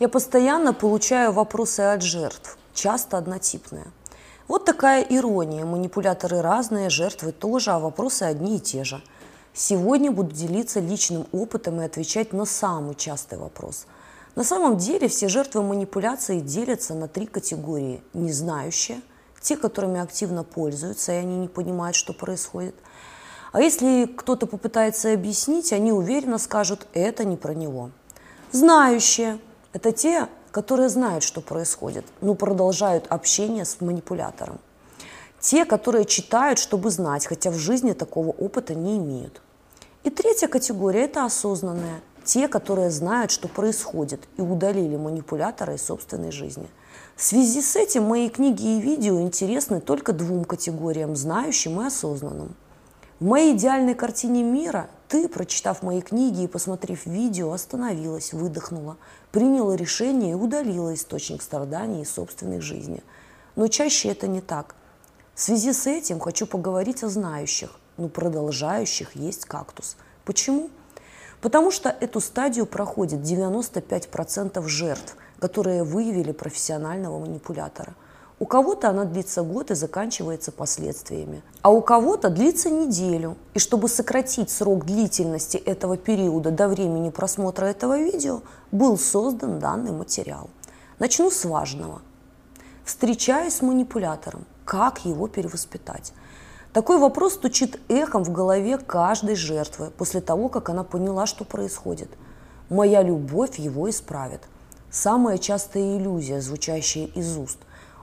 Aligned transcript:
Я 0.00 0.08
постоянно 0.08 0.72
получаю 0.72 1.30
вопросы 1.30 1.80
от 1.80 2.00
жертв, 2.00 2.56
часто 2.72 3.18
однотипные. 3.18 3.84
Вот 4.48 4.64
такая 4.64 5.02
ирония. 5.02 5.66
Манипуляторы 5.66 6.40
разные, 6.40 6.88
жертвы 6.88 7.32
тоже, 7.32 7.72
а 7.72 7.78
вопросы 7.78 8.22
одни 8.22 8.56
и 8.56 8.60
те 8.60 8.82
же. 8.82 9.02
Сегодня 9.52 10.10
буду 10.10 10.34
делиться 10.34 10.80
личным 10.80 11.26
опытом 11.32 11.82
и 11.82 11.84
отвечать 11.84 12.32
на 12.32 12.46
самый 12.46 12.94
частый 12.94 13.36
вопрос. 13.36 13.84
На 14.36 14.42
самом 14.42 14.78
деле 14.78 15.06
все 15.06 15.28
жертвы 15.28 15.62
манипуляции 15.62 16.40
делятся 16.40 16.94
на 16.94 17.06
три 17.06 17.26
категории. 17.26 18.02
Незнающие, 18.14 19.02
те, 19.42 19.54
которыми 19.54 20.00
активно 20.00 20.44
пользуются, 20.44 21.12
и 21.12 21.16
они 21.16 21.36
не 21.36 21.48
понимают, 21.48 21.94
что 21.94 22.14
происходит. 22.14 22.74
А 23.52 23.60
если 23.60 24.06
кто-то 24.06 24.46
попытается 24.46 25.12
объяснить, 25.12 25.74
они 25.74 25.92
уверенно 25.92 26.38
скажут, 26.38 26.86
это 26.94 27.26
не 27.26 27.36
про 27.36 27.52
него. 27.52 27.90
Знающие– 28.50 29.38
это 29.72 29.92
те, 29.92 30.28
которые 30.50 30.88
знают, 30.88 31.22
что 31.22 31.40
происходит, 31.40 32.04
но 32.20 32.34
продолжают 32.34 33.06
общение 33.08 33.64
с 33.64 33.80
манипулятором. 33.80 34.58
Те, 35.38 35.64
которые 35.64 36.04
читают, 36.04 36.58
чтобы 36.58 36.90
знать, 36.90 37.26
хотя 37.26 37.50
в 37.50 37.54
жизни 37.54 37.92
такого 37.92 38.28
опыта 38.28 38.74
не 38.74 38.98
имеют. 38.98 39.40
И 40.02 40.10
третья 40.10 40.48
категория– 40.48 41.02
это 41.04 41.24
осознанные. 41.24 42.00
Те, 42.24 42.48
которые 42.48 42.90
знают, 42.90 43.30
что 43.30 43.48
происходит, 43.48 44.20
и 44.36 44.42
удалили 44.42 44.96
манипулятора 44.96 45.74
из 45.74 45.84
собственной 45.84 46.30
жизни. 46.30 46.68
В 47.16 47.22
связи 47.22 47.62
с 47.62 47.76
этим 47.76 48.04
мои 48.04 48.28
книги 48.28 48.76
и 48.76 48.80
видео 48.80 49.20
интересны 49.20 49.80
только 49.80 50.12
двум 50.12 50.44
категориям– 50.44 51.16
знающим 51.16 51.80
и 51.80 51.86
осознанным. 51.86 52.54
В 53.18 53.24
моей 53.24 53.54
идеальной 53.54 53.94
картине 53.94 54.42
мира 54.42 54.88
ты, 55.10 55.28
прочитав 55.28 55.82
мои 55.82 56.00
книги 56.00 56.44
и 56.44 56.46
посмотрев 56.46 57.04
видео, 57.04 57.52
остановилась, 57.52 58.32
выдохнула, 58.32 58.96
приняла 59.32 59.74
решение 59.74 60.30
и 60.30 60.34
удалила 60.34 60.94
источник 60.94 61.42
страданий 61.42 62.02
из 62.02 62.12
собственной 62.12 62.60
жизни. 62.60 63.02
Но 63.56 63.66
чаще 63.66 64.10
это 64.10 64.28
не 64.28 64.40
так. 64.40 64.76
В 65.34 65.40
связи 65.40 65.72
с 65.72 65.88
этим 65.88 66.20
хочу 66.20 66.46
поговорить 66.46 67.02
о 67.02 67.08
знающих, 67.08 67.70
но 67.96 68.08
продолжающих 68.08 69.16
есть 69.16 69.46
кактус. 69.46 69.96
Почему? 70.24 70.70
Потому 71.40 71.72
что 71.72 71.88
эту 71.88 72.20
стадию 72.20 72.66
проходит 72.66 73.18
95% 73.18 74.64
жертв, 74.68 75.16
которые 75.40 75.82
выявили 75.82 76.30
профессионального 76.30 77.18
манипулятора– 77.18 77.96
у 78.40 78.46
кого-то 78.46 78.88
она 78.88 79.04
длится 79.04 79.42
год 79.42 79.70
и 79.70 79.74
заканчивается 79.74 80.50
последствиями, 80.50 81.42
а 81.60 81.70
у 81.70 81.82
кого-то 81.82 82.30
длится 82.30 82.70
неделю. 82.70 83.36
И 83.52 83.58
чтобы 83.58 83.86
сократить 83.86 84.48
срок 84.48 84.86
длительности 84.86 85.58
этого 85.58 85.98
периода 85.98 86.50
до 86.50 86.66
времени 86.66 87.10
просмотра 87.10 87.66
этого 87.66 87.98
видео, 87.98 88.40
был 88.72 88.96
создан 88.96 89.58
данный 89.58 89.92
материал. 89.92 90.48
Начну 90.98 91.30
с 91.30 91.44
важного. 91.44 92.00
Встречаясь 92.82 93.56
с 93.56 93.62
манипулятором, 93.62 94.46
как 94.64 95.04
его 95.04 95.28
перевоспитать? 95.28 96.14
Такой 96.72 96.98
вопрос 96.98 97.34
стучит 97.34 97.78
эхом 97.90 98.24
в 98.24 98.32
голове 98.32 98.78
каждой 98.78 99.34
жертвы 99.34 99.90
после 99.90 100.22
того, 100.22 100.48
как 100.48 100.70
она 100.70 100.82
поняла, 100.82 101.26
что 101.26 101.44
происходит. 101.44 102.08
Моя 102.70 103.02
любовь 103.02 103.58
его 103.58 103.90
исправит. 103.90 104.40
Самая 104.90 105.36
частая 105.36 105.98
иллюзия, 105.98 106.40
звучащая 106.40 107.04
из 107.06 107.36
уст. 107.36 107.58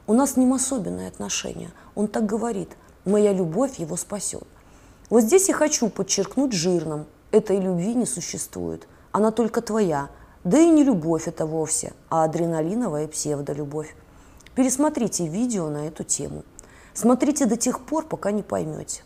У 0.09 0.13
нас 0.13 0.31
с 0.31 0.37
ним 0.37 0.53
особенные 0.53 1.09
отношения. 1.09 1.69
Он 1.93 2.07
так 2.07 2.25
говорит. 2.25 2.69
Моя 3.03 3.33
любовь 3.33 3.77
его 3.77 3.97
спасет. 3.97 4.47
Вот 5.09 5.23
здесь 5.23 5.49
я 5.49 5.53
хочу 5.53 5.89
подчеркнуть 5.89 6.53
жирным. 6.53 7.05
Этой 7.31 7.59
любви 7.59 7.93
не 7.93 8.05
существует. 8.05 8.87
Она 9.11 9.31
только 9.31 9.61
твоя. 9.61 10.07
Да 10.45 10.57
и 10.57 10.69
не 10.69 10.85
любовь 10.85 11.27
это 11.27 11.45
вовсе, 11.45 11.91
а 12.09 12.23
адреналиновая 12.23 13.09
псевдолюбовь. 13.09 13.93
Пересмотрите 14.55 15.27
видео 15.27 15.67
на 15.67 15.87
эту 15.87 16.05
тему. 16.05 16.43
Смотрите 16.93 17.45
до 17.45 17.57
тех 17.57 17.81
пор, 17.81 18.05
пока 18.05 18.31
не 18.31 18.43
поймете. 18.43 19.03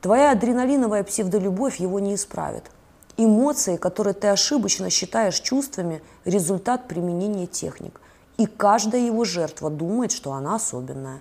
Твоя 0.00 0.30
адреналиновая 0.30 1.02
псевдолюбовь 1.02 1.80
его 1.80 1.98
не 1.98 2.14
исправит. 2.14 2.70
Эмоции, 3.16 3.76
которые 3.76 4.14
ты 4.14 4.28
ошибочно 4.28 4.88
считаешь 4.88 5.40
чувствами, 5.40 6.00
результат 6.24 6.86
применения 6.86 7.48
техник– 7.48 8.00
и 8.38 8.46
каждая 8.46 9.02
его 9.02 9.24
жертва 9.24 9.68
думает, 9.68 10.12
что 10.12 10.32
она 10.32 10.54
особенная. 10.54 11.20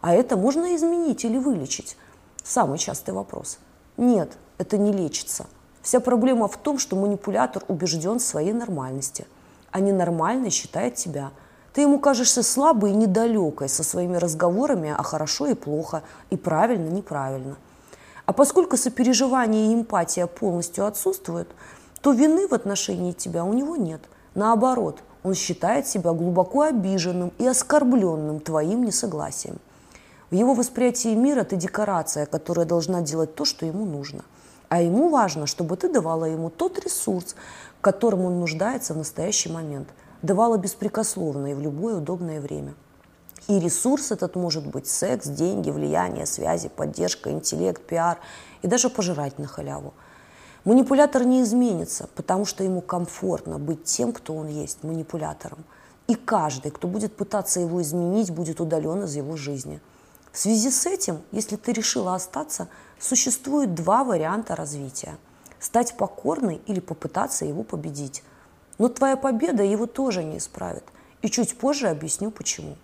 А 0.00 0.12
это 0.12 0.36
можно 0.36 0.74
изменить 0.74 1.24
или 1.24 1.38
вылечить? 1.38 1.96
Самый 2.42 2.78
частый 2.78 3.14
вопрос. 3.14 3.58
Нет, 3.96 4.32
это 4.58 4.76
не 4.76 4.90
лечится. 4.90 5.46
Вся 5.82 6.00
проблема 6.00 6.48
в 6.48 6.56
том, 6.56 6.78
что 6.78 6.96
манипулятор 6.96 7.62
убежден 7.68 8.18
в 8.18 8.24
своей 8.24 8.54
нормальности, 8.54 9.26
а 9.70 9.80
ненормальный 9.80 10.50
считает 10.50 10.94
тебя. 10.94 11.30
Ты 11.74 11.82
ему 11.82 11.98
кажешься 11.98 12.42
слабой 12.42 12.92
и 12.92 12.94
недалекой 12.94 13.68
со 13.68 13.84
своими 13.84 14.16
разговорами 14.16 14.94
о 14.96 15.02
хорошо 15.02 15.46
и 15.46 15.54
плохо, 15.54 16.02
и 16.30 16.36
правильно, 16.36 16.88
неправильно. 16.88 17.56
А 18.24 18.32
поскольку 18.32 18.78
сопереживание 18.78 19.70
и 19.70 19.74
эмпатия 19.74 20.26
полностью 20.26 20.86
отсутствуют, 20.86 21.48
то 22.00 22.12
вины 22.12 22.48
в 22.48 22.54
отношении 22.54 23.12
тебя 23.12 23.44
у 23.44 23.52
него 23.52 23.76
нет. 23.76 24.00
Наоборот– 24.34 25.02
он 25.24 25.34
считает 25.34 25.88
себя 25.88 26.12
глубоко 26.12 26.62
обиженным 26.62 27.32
и 27.38 27.46
оскорбленным 27.46 28.40
твоим 28.40 28.84
несогласием. 28.84 29.58
В 30.30 30.34
его 30.34 30.54
восприятии 30.54 31.14
мира 31.14 31.44
ты 31.44 31.56
декорация, 31.56 32.26
которая 32.26 32.66
должна 32.66 33.00
делать 33.00 33.34
то, 33.34 33.44
что 33.44 33.66
ему 33.66 33.86
нужно. 33.86 34.24
А 34.68 34.82
ему 34.82 35.08
важно, 35.08 35.46
чтобы 35.46 35.76
ты 35.76 35.88
давала 35.88 36.26
ему 36.26 36.50
тот 36.50 36.78
ресурс, 36.78 37.36
которым 37.80 38.26
он 38.26 38.40
нуждается 38.40 38.92
в 38.92 38.98
настоящий 38.98 39.50
момент. 39.50 39.88
Давала 40.22 40.58
беспрекословно 40.58 41.52
и 41.52 41.54
в 41.54 41.60
любое 41.60 41.96
удобное 41.96 42.40
время. 42.40 42.74
И 43.48 43.58
ресурс 43.58 44.10
этот 44.10 44.36
может 44.36 44.66
быть 44.66 44.86
секс, 44.86 45.26
деньги, 45.26 45.70
влияние, 45.70 46.26
связи, 46.26 46.68
поддержка, 46.68 47.30
интеллект, 47.30 47.82
пиар 47.82 48.18
и 48.62 48.66
даже 48.66 48.90
пожирать 48.90 49.38
на 49.38 49.46
халяву– 49.46 49.94
Манипулятор 50.64 51.24
не 51.24 51.42
изменится, 51.42 52.08
потому 52.14 52.46
что 52.46 52.64
ему 52.64 52.80
комфортно 52.80 53.58
быть 53.58 53.84
тем, 53.84 54.12
кто 54.12 54.34
он 54.34 54.48
есть, 54.48 54.82
манипулятором. 54.82 55.62
И 56.06 56.14
каждый, 56.14 56.70
кто 56.70 56.88
будет 56.88 57.14
пытаться 57.14 57.60
его 57.60 57.82
изменить, 57.82 58.30
будет 58.30 58.60
удален 58.60 59.04
из 59.04 59.14
его 59.14 59.36
жизни. 59.36 59.80
В 60.32 60.38
связи 60.38 60.70
с 60.70 60.86
этим, 60.86 61.20
если 61.32 61.56
ты 61.56 61.72
решила 61.72 62.14
остаться, 62.14 62.68
существует 62.98 63.74
два 63.74 64.04
варианта 64.04 64.56
развития. 64.56 65.18
Стать 65.60 65.96
покорной 65.98 66.62
или 66.66 66.80
попытаться 66.80 67.44
его 67.44 67.62
победить. 67.62 68.22
Но 68.78 68.88
твоя 68.88 69.16
победа 69.16 69.62
его 69.62 69.86
тоже 69.86 70.24
не 70.24 70.38
исправит. 70.38 70.84
И 71.20 71.28
чуть 71.28 71.58
позже 71.58 71.88
объясню 71.88 72.30
почему. 72.30 72.76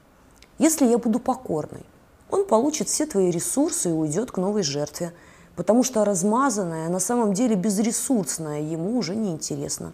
Если 0.59 0.85
я 0.85 0.99
буду 0.99 1.19
покорной, 1.19 1.85
он 2.31 2.47
получит 2.47 2.89
все 2.89 3.07
твои 3.07 3.31
ресурсы 3.31 3.89
и 3.89 3.95
уйдет 3.95 4.33
к 4.33 4.37
новой 4.37 4.65
жертве– 4.65 5.15
потому 5.57 5.83
что 5.83 6.05
размазанное, 6.05 6.89
на 6.89 7.01
самом 7.01 7.35
деле 7.35 7.55
безресурсное 7.57 8.61
ему 8.61 8.99
уже 8.99 9.15
не 9.15 9.31
интересно. 9.33 9.93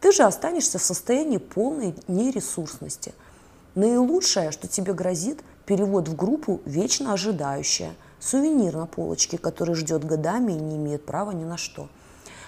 Ты 0.00 0.12
же 0.12 0.22
останешься 0.22 0.78
в 0.78 0.82
состоянии 0.82 1.38
полной 1.38 1.94
нересурсности. 2.08 3.14
Наилучшее, 3.74 4.50
что 4.50 4.68
тебе 4.68 4.92
грозит, 4.92 5.40
перевод 5.64 6.08
в 6.08 6.16
группу 6.16 6.60
«Вечно 6.64 7.12
ожидающая», 7.12 7.94
сувенир 8.20 8.76
на 8.76 8.86
полочке, 8.86 9.38
который 9.38 9.74
ждет 9.74 10.04
годами 10.04 10.52
и 10.52 10.56
не 10.56 10.76
имеет 10.76 11.04
права 11.04 11.32
ни 11.32 11.44
на 11.44 11.56
что. 11.56 11.88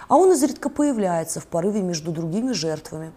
А 0.09 0.17
он 0.17 0.33
изредка 0.33 0.71
появляется 0.71 1.41
в 1.41 1.47
порыве 1.47 1.83
между 1.83 2.13
другими 2.13 2.53
жертвами, 2.53 3.13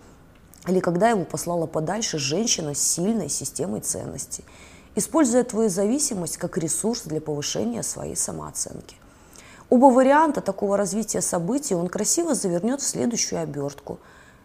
или 0.68 0.80
когда 0.80 1.10
его 1.10 1.24
послала 1.24 1.66
подальше 1.66 2.18
женщина 2.20 2.76
с 2.76 2.82
сильной 2.82 3.30
системой 3.30 3.82
ценностей, 3.82 4.44
используя 4.96 5.44
твою 5.44 5.70
зависимость 5.70 6.38
как 6.38 6.58
ресурс 6.58 7.04
для 7.04 7.22
повышения 7.22 7.82
своей 7.82 8.16
самооценки. 8.16 8.98
Оба 9.72 9.86
варианта 9.86 10.42
такого 10.42 10.76
развития 10.76 11.22
событий 11.22 11.76
он 11.76 11.88
красиво 11.88 12.36
завернет 12.36 12.82
в 12.82 12.86
следующую 12.88 13.42
обертку. 13.42 14.00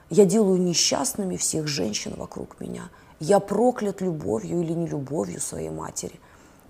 Я 0.09 0.25
делаю 0.25 0.63
несчастными 0.63 1.37
всех 1.37 1.67
женщин 1.67 2.15
вокруг 2.17 2.61
меня. 2.61 2.91
Я 3.19 3.41
проклят 3.41 4.01
любовью 4.01 4.61
или 4.61 4.73
нелюбовью 4.73 5.41
своей 5.41 5.71
матери. 5.71 6.21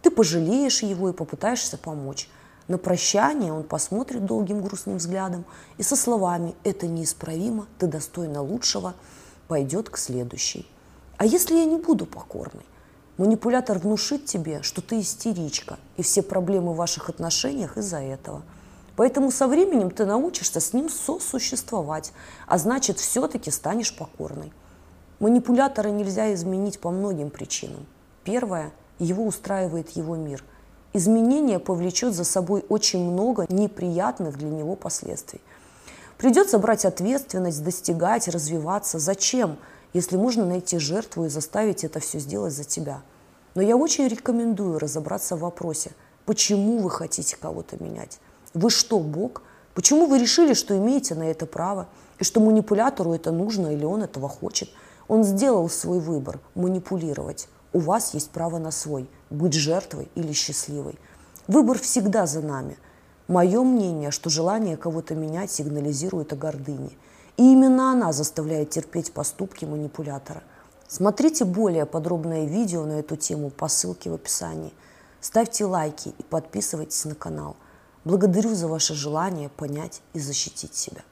Ты 0.00 0.10
пожалеешь 0.10 0.82
его 0.82 1.10
и 1.10 1.12
попытаешься 1.12 1.76
помочь. 1.76 2.30
На 2.66 2.78
прощание 2.78 3.52
он 3.52 3.62
посмотрит 3.62 4.24
долгим 4.24 4.62
грустным 4.62 4.96
взглядом 4.96 5.44
и 5.76 5.82
со 5.82 5.94
словами 5.94 6.54
«это 6.64 6.86
неисправимо, 6.86 7.66
ты 7.78 7.86
достойна 7.86 8.40
лучшего» 8.40 8.94
пойдет 9.48 9.90
к 9.90 9.98
следующей. 9.98 10.66
А 11.18 11.26
если 11.26 11.56
я 11.56 11.66
не 11.66 11.76
буду 11.76 12.06
покорной? 12.06 12.64
Манипулятор 13.18 13.78
внушит 13.78 14.26
тебе, 14.26 14.62
что 14.62 14.82
ты 14.82 15.00
истеричка, 15.00 15.78
и 15.96 16.02
все 16.02 16.22
проблемы 16.22 16.72
в 16.72 16.76
ваших 16.76 17.08
отношениях 17.08 17.78
из-за 17.78 17.98
этого. 17.98 18.42
Поэтому 18.96 19.30
со 19.30 19.46
временем 19.46 19.90
ты 19.90 20.04
научишься 20.04 20.60
с 20.60 20.72
ним 20.72 20.88
сосуществовать, 20.88 22.12
а 22.46 22.58
значит, 22.58 22.98
все-таки 22.98 23.50
станешь 23.50 23.96
покорной. 23.96 24.52
Манипулятора 25.18 25.88
нельзя 25.88 26.32
изменить 26.34 26.78
по 26.78 26.90
многим 26.90 27.30
причинам. 27.30 27.86
Первое– 28.24 28.72
его 28.98 29.24
устраивает 29.26 29.90
его 29.90 30.16
мир. 30.16 30.42
Изменение 30.92 31.58
повлечет 31.58 32.14
за 32.14 32.24
собой 32.24 32.64
очень 32.68 33.10
много 33.10 33.46
неприятных 33.48 34.38
для 34.38 34.48
него 34.48 34.76
последствий. 34.76 35.40
Придется 36.16 36.58
брать 36.58 36.86
ответственность, 36.86 37.62
достигать, 37.62 38.28
развиваться. 38.28 38.98
Зачем? 38.98 39.58
Если 39.92 40.16
можно 40.16 40.44
найти 40.44 40.78
жертву 40.78 41.24
и 41.24 41.28
заставить 41.28 41.84
это 41.84 42.00
все 42.00 42.18
сделать 42.18 42.52
за 42.52 42.64
тебя. 42.64 43.02
Но 43.54 43.62
я 43.62 43.76
очень 43.76 44.06
рекомендую 44.08 44.78
разобраться 44.78 45.36
в 45.36 45.40
вопросе, 45.40 45.92
почему 46.24 46.78
вы 46.78 46.90
хотите 46.90 47.36
кого-то 47.36 47.82
менять. 47.82 48.20
Вы 48.54 48.70
что, 48.70 48.98
Бог? 49.00 49.42
Почему 49.74 50.06
вы 50.06 50.18
решили, 50.18 50.54
что 50.54 50.76
имеете 50.76 51.14
на 51.14 51.24
это 51.24 51.46
право, 51.46 51.88
и 52.18 52.24
что 52.24 52.40
манипулятору 52.40 53.12
это 53.12 53.30
нужно 53.30 53.68
или 53.68 53.84
он 53.84 54.02
этого 54.02 54.28
хочет? 54.28 54.70
Он 55.08 55.22
сделал 55.22 55.68
свой 55.68 56.00
выбор– 56.00 56.40
манипулировать. 56.54 57.48
У 57.72 57.80
вас 57.80 58.14
есть 58.14 58.30
право 58.30 58.58
на 58.58 58.70
свой– 58.70 59.08
быть 59.30 59.52
жертвой 59.52 60.08
или 60.14 60.32
счастливой. 60.32 60.98
Выбор 61.46 61.78
всегда 61.78 62.26
за 62.26 62.40
нами. 62.40 62.78
Мое 63.28 63.62
мнение, 63.62 64.10
что 64.10 64.30
желание 64.30 64.76
кого-то 64.76 65.14
менять 65.14 65.50
сигнализирует 65.50 66.32
о 66.32 66.36
гордыне. 66.36 66.90
И 67.36 67.42
именно 67.42 67.92
она 67.92 68.12
заставляет 68.12 68.70
терпеть 68.70 69.12
поступки 69.12 69.64
манипулятора. 69.64 70.42
Смотрите 70.88 71.44
более 71.44 71.84
подробное 71.84 72.46
видео 72.46 72.84
на 72.86 73.00
эту 73.00 73.16
тему 73.16 73.50
по 73.50 73.68
ссылке 73.68 74.10
в 74.10 74.14
описании. 74.14 74.72
Ставьте 75.20 75.64
лайки 75.64 76.14
и 76.16 76.22
подписывайтесь 76.22 77.04
на 77.04 77.14
канал. 77.14 77.56
Благодарю 78.04 78.54
за 78.54 78.68
ваше 78.68 78.94
желание 78.94 79.48
понять 79.48 80.00
и 80.14 80.20
защитить 80.20 80.74
себя. 80.74 81.02